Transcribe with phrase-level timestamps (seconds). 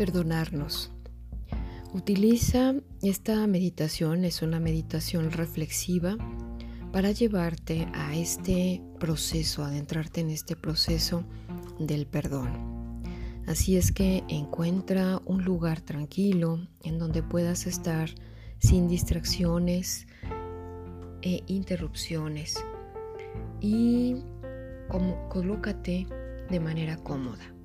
[0.00, 0.90] perdonarnos.
[1.92, 2.72] Utiliza
[3.02, 6.16] esta meditación, es una meditación reflexiva
[6.90, 11.24] para llevarte a este proceso, adentrarte en este proceso
[11.78, 13.02] del perdón.
[13.46, 18.08] Así es que encuentra un lugar tranquilo en donde puedas estar
[18.58, 20.06] sin distracciones
[21.20, 22.64] e interrupciones
[23.60, 24.16] y
[25.28, 26.06] colócate
[26.48, 27.59] de manera cómoda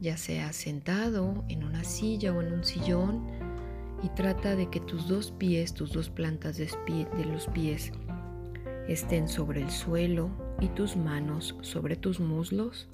[0.00, 3.26] ya sea sentado en una silla o en un sillón,
[4.02, 6.68] y trata de que tus dos pies, tus dos plantas de,
[7.24, 7.92] los pies
[8.88, 12.88] estén sobre el suelo y tus manos sobre tus muslos.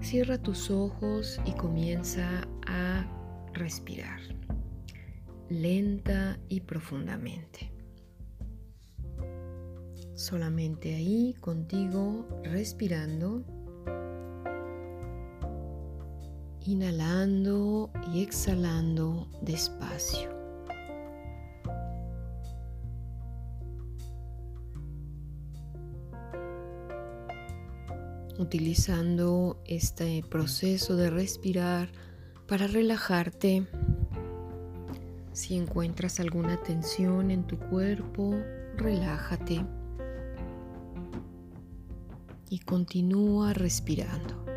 [0.00, 3.06] Cierra tus ojos y comienza a
[3.52, 4.20] respirar
[5.48, 7.72] lenta y profundamente.
[10.14, 13.44] Solamente ahí contigo respirando
[16.68, 20.28] inhalando y exhalando despacio.
[28.38, 31.88] Utilizando este proceso de respirar
[32.46, 33.66] para relajarte.
[35.32, 38.34] Si encuentras alguna tensión en tu cuerpo,
[38.76, 39.64] relájate
[42.50, 44.47] y continúa respirando.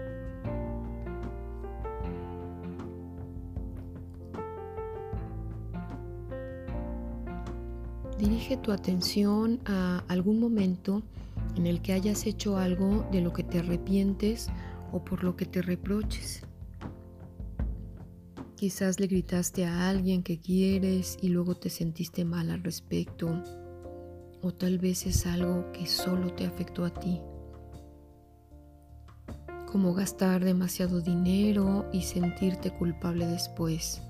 [8.58, 11.02] Tu atención a algún momento
[11.56, 14.50] en el que hayas hecho algo de lo que te arrepientes
[14.92, 16.44] o por lo que te reproches.
[18.58, 23.42] Quizás le gritaste a alguien que quieres y luego te sentiste mal al respecto.
[24.44, 27.22] O tal vez es algo que solo te afectó a ti.
[29.72, 34.04] Como gastar demasiado dinero y sentirte culpable después.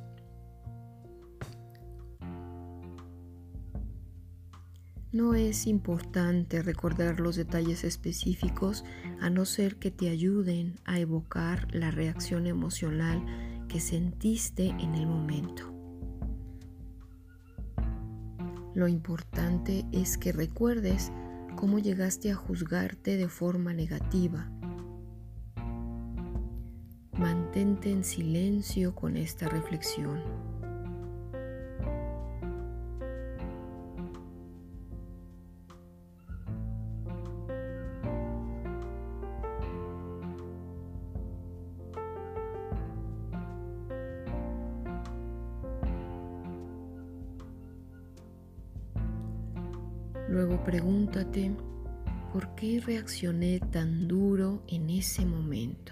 [5.12, 8.86] No es importante recordar los detalles específicos
[9.20, 13.22] a no ser que te ayuden a evocar la reacción emocional
[13.68, 15.74] que sentiste en el momento.
[18.74, 21.12] Lo importante es que recuerdes
[21.58, 24.50] cómo llegaste a juzgarte de forma negativa.
[27.20, 30.51] Mantente en silencio con esta reflexión.
[50.32, 51.52] Luego pregúntate,
[52.32, 55.92] ¿por qué reaccioné tan duro en ese momento?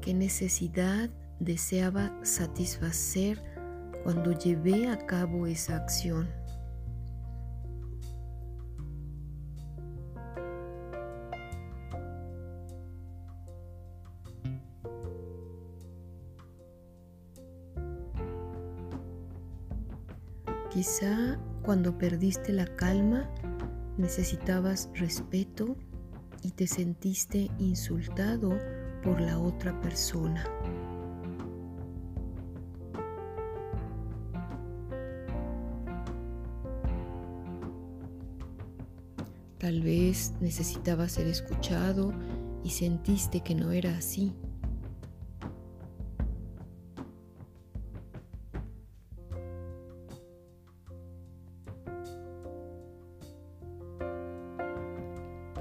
[0.00, 3.40] ¿Qué necesidad deseaba satisfacer
[4.02, 6.41] cuando llevé a cabo esa acción?
[20.72, 23.28] Quizá cuando perdiste la calma
[23.98, 25.76] necesitabas respeto
[26.42, 28.58] y te sentiste insultado
[29.02, 30.44] por la otra persona.
[39.58, 42.14] Tal vez necesitabas ser escuchado
[42.64, 44.32] y sentiste que no era así.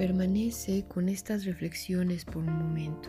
[0.02, 3.08] Permanece con estas reflexiones por un momento.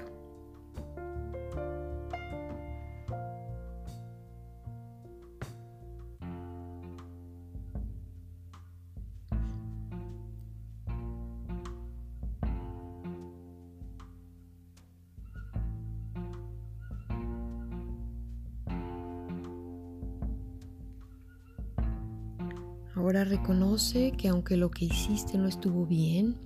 [22.95, 26.37] Ahora reconoce que aunque lo que hiciste no estuvo bien,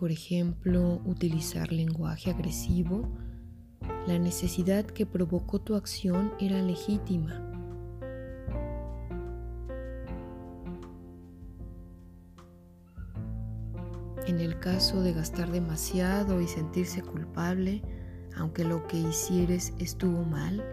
[0.00, 3.06] por ejemplo, utilizar lenguaje agresivo,
[4.06, 7.46] la necesidad que provocó tu acción era legítima.
[14.26, 17.82] En el caso de gastar demasiado y sentirse culpable,
[18.34, 20.64] aunque lo que hicieres estuvo mal,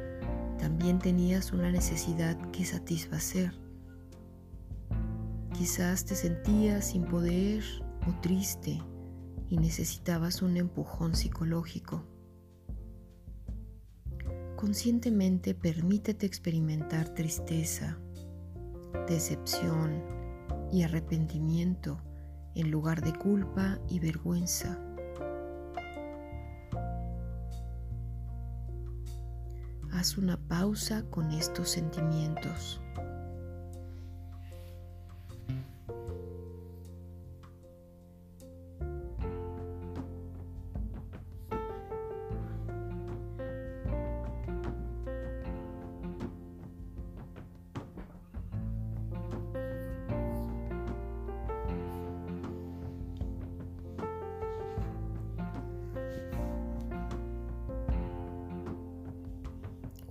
[0.58, 3.52] también tenías una necesidad que satisfacer.
[5.54, 7.62] Quizás te sentías sin poder
[8.08, 8.80] o triste
[9.50, 12.04] y necesitabas un empujón psicológico.
[14.56, 17.98] Conscientemente permítete experimentar tristeza,
[19.08, 20.04] decepción
[20.72, 22.02] y arrepentimiento
[22.56, 24.80] en lugar de culpa y vergüenza.
[29.92, 32.82] Haz una pausa con estos sentimientos.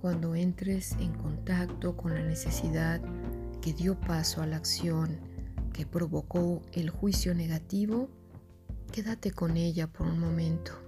[0.01, 3.01] Cuando entres en contacto con la necesidad
[3.61, 5.19] que dio paso a la acción
[5.73, 8.09] que provocó el juicio negativo,
[8.91, 10.86] quédate con ella por un momento.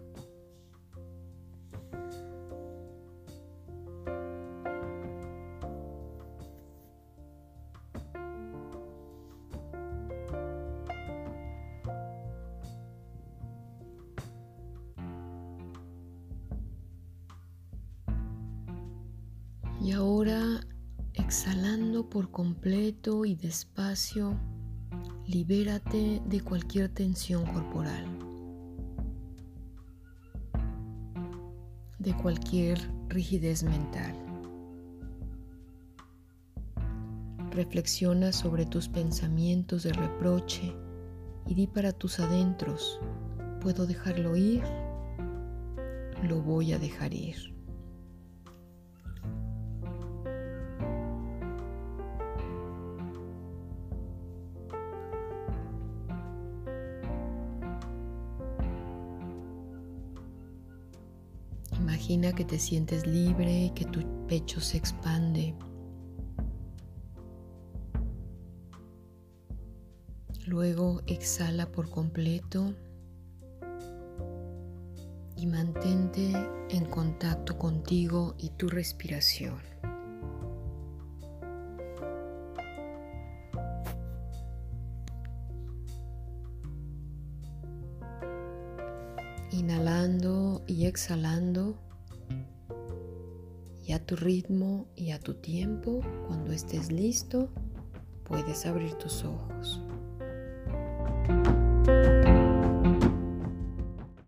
[19.90, 20.60] Y ahora,
[21.16, 24.40] exhalando por completo y despacio,
[25.26, 28.06] libérate de cualquier tensión corporal,
[31.98, 34.14] de cualquier rigidez mental.
[37.50, 40.72] Reflexiona sobre tus pensamientos de reproche
[41.48, 43.00] y di para tus adentros,
[43.60, 44.62] ¿puedo dejarlo ir?
[46.22, 47.59] Lo voy a dejar ir.
[61.90, 65.56] Imagina que te sientes libre y que tu pecho se expande.
[70.46, 72.76] Luego exhala por completo
[75.36, 76.32] y mantente
[76.70, 79.79] en contacto contigo y tu respiración.
[90.68, 91.76] Y exhalando
[93.84, 97.50] y a tu ritmo y a tu tiempo, cuando estés listo,
[98.24, 99.82] puedes abrir tus ojos.